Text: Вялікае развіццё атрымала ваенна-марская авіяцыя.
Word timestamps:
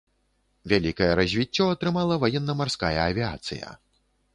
Вялікае 0.73 1.11
развіццё 1.21 1.69
атрымала 1.75 2.21
ваенна-марская 2.27 2.95
авіяцыя. 3.09 3.81